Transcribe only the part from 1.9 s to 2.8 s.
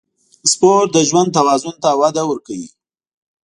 وده ورکوي.